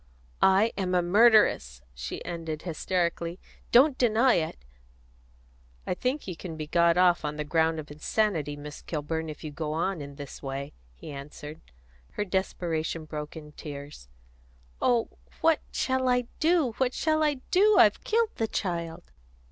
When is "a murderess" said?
0.95-1.83